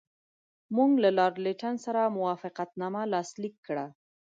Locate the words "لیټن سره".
1.45-2.13